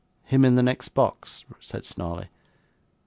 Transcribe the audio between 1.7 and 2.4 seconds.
Snawley.